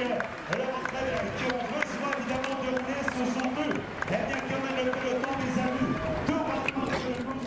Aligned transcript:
America. 0.00 0.67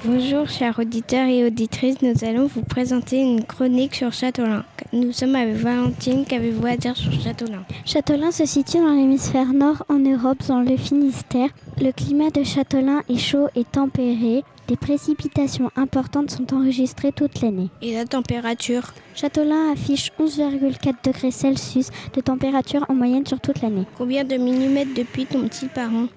Bonjour 0.04 0.50
chers 0.50 0.79
auditeurs 0.79 1.28
et 1.28 1.46
auditrices, 1.46 2.02
nous 2.02 2.28
allons 2.28 2.48
vous 2.48 2.63
présenter 2.63 3.20
une 3.20 3.44
chronique 3.44 3.94
sur 3.94 4.12
Châteaulin. 4.12 4.66
Nous 4.94 5.12
sommes 5.12 5.35
avec 5.35 5.54
Valentine, 5.54 6.26
qu'avez-vous 6.26 6.66
à 6.66 6.76
dire 6.76 6.97
sur 6.97 7.12
Châteaulin? 7.12 7.63
Châteaulin 7.85 8.31
se 8.31 8.48
situe 8.48 8.79
dans 8.79 8.96
l'hémisphère 8.96 9.53
nord 9.53 9.85
en 9.90 9.99
Europe, 9.99 10.40
dans 10.48 10.62
le 10.62 10.76
Finistère. 10.76 11.49
Le 11.79 11.92
climat 11.92 12.31
de 12.31 12.44
Châteaulin 12.44 13.03
est 13.10 13.20
chaud 13.20 13.48
et 13.56 13.63
tempéré. 13.63 14.44
Des 14.67 14.76
précipitations 14.76 15.70
importantes 15.76 16.31
sont 16.31 16.52
enregistrées 16.52 17.12
toute 17.12 17.40
l'année. 17.41 17.70
Et 17.84 17.94
la 17.94 18.05
température? 18.05 18.94
Châteaulin 19.13 19.72
affiche 19.72 20.12
11,4 20.20 20.95
degrés 21.05 21.30
Celsius 21.30 21.89
de 22.16 22.22
température 22.22 22.83
en 22.89 22.95
moyenne 22.95 23.27
sur 23.27 23.39
toute 23.39 23.61
l'année. 23.61 23.86
Combien 23.99 24.23
de 24.23 24.36
millimètres 24.36 24.95
de 24.95 25.03
pluie 25.03 25.27
tombe-t-il 25.27 25.70
par 25.70 25.94
an? 25.94 26.08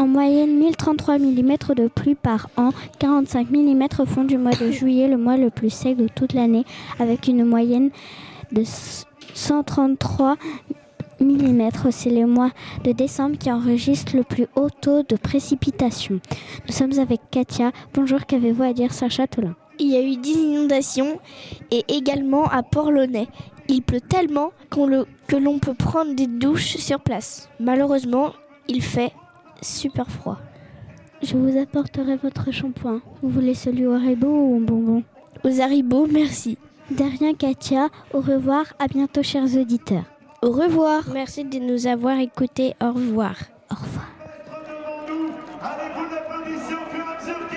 En 0.00 0.06
moyenne, 0.06 0.56
1033 0.56 1.18
mm 1.18 1.56
de 1.76 1.86
pluie 1.86 2.14
par 2.14 2.48
an, 2.56 2.70
45 3.00 3.50
mm 3.50 3.86
font 4.06 4.24
du 4.24 4.38
mois 4.38 4.52
de 4.52 4.70
juillet 4.70 5.08
le 5.08 5.18
mois 5.18 5.36
le 5.36 5.50
plus 5.50 5.68
sec 5.68 5.98
de 5.98 6.08
toute 6.08 6.32
l'année, 6.32 6.64
avec 6.98 7.28
une 7.28 7.44
moyenne 7.44 7.90
de 8.50 8.62
133 9.34 10.36
mm. 11.20 11.68
C'est 11.90 12.08
le 12.08 12.24
mois 12.26 12.50
de 12.82 12.92
décembre 12.92 13.36
qui 13.36 13.52
enregistre 13.52 14.16
le 14.16 14.22
plus 14.22 14.46
haut 14.56 14.70
taux 14.70 15.02
de 15.02 15.16
précipitation. 15.16 16.18
Nous 16.66 16.72
sommes 16.72 16.98
avec 16.98 17.20
Katia. 17.30 17.70
Bonjour, 17.92 18.24
qu'avez-vous 18.24 18.62
à 18.62 18.72
dire 18.72 18.94
sur 18.94 19.10
Châteaulin 19.10 19.54
Il 19.78 19.88
y 19.88 19.96
a 19.98 20.02
eu 20.02 20.16
des 20.16 20.30
inondations 20.30 21.18
et 21.70 21.84
également 21.88 22.46
à 22.46 22.62
Port-Launay. 22.62 23.28
Il 23.68 23.82
pleut 23.82 24.00
tellement 24.00 24.52
le- 24.78 25.04
que 25.26 25.36
l'on 25.36 25.58
peut 25.58 25.74
prendre 25.74 26.14
des 26.14 26.26
douches 26.26 26.78
sur 26.78 27.00
place. 27.00 27.50
Malheureusement, 27.60 28.32
il 28.66 28.80
fait 28.82 29.12
super 29.62 30.08
froid. 30.10 30.38
Je 31.22 31.36
vous 31.36 31.58
apporterai 31.58 32.16
votre 32.16 32.50
shampoing. 32.50 33.00
Vous 33.22 33.28
voulez 33.28 33.54
celui 33.54 33.86
au 33.86 33.92
Haribo 33.92 34.28
ou 34.28 34.56
au 34.56 34.60
bonbon 34.60 35.02
Aux 35.44 35.60
haribots, 35.60 36.06
merci. 36.10 36.56
De 36.90 37.04
rien, 37.04 37.34
Katia. 37.34 37.88
Au 38.14 38.20
revoir. 38.20 38.64
À 38.78 38.86
bientôt, 38.86 39.22
chers 39.22 39.56
auditeurs. 39.56 40.04
Au 40.42 40.50
revoir. 40.50 41.04
Merci 41.12 41.44
de 41.44 41.58
nous 41.58 41.86
avoir 41.86 42.18
écoutés. 42.18 42.74
Au 42.80 42.92
revoir. 42.92 43.36
Au 43.70 43.74
revoir. 43.74 44.08
Au 45.62 45.74
fur 45.94 46.16
et 46.16 46.32
à 46.32 46.48
mesure 46.48 47.49